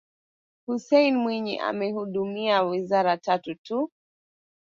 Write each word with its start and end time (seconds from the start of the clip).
Hussein 0.65 1.15
Mwinyi 1.17 1.59
amehudumia 1.59 2.63
wizara 2.63 3.17
tatu 3.17 3.55
tu 3.55 3.91